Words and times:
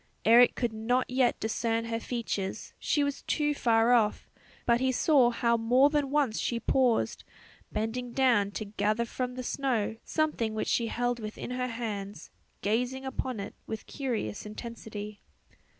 Eric 0.25 0.55
could 0.55 0.73
not 0.73 1.07
yet 1.11 1.39
discern 1.39 1.85
her 1.85 1.99
features, 1.99 2.73
she 2.79 3.03
was 3.03 3.21
too 3.21 3.53
far 3.53 3.93
off; 3.93 4.31
but 4.65 4.79
he 4.79 4.91
saw 4.91 5.29
how 5.29 5.57
more 5.57 5.91
than 5.91 6.09
once 6.09 6.39
she 6.39 6.59
paused, 6.59 7.23
bending 7.71 8.11
down 8.11 8.49
to 8.49 8.65
gather 8.65 9.05
from 9.05 9.35
the 9.35 9.43
snow 9.43 9.97
something 10.03 10.55
which 10.55 10.67
she 10.67 10.87
held 10.87 11.19
within 11.19 11.51
her 11.51 11.67
hands, 11.67 12.31
gazing 12.63 13.05
upon 13.05 13.39
it 13.39 13.53
with 13.67 13.85
curious 13.85 14.43
intensity. 14.43 15.21